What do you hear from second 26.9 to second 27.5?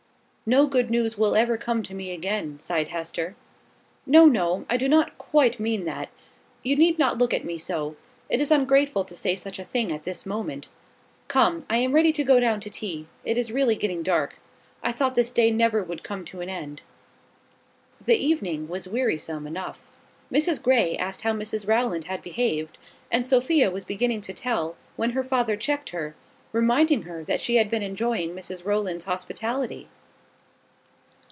her that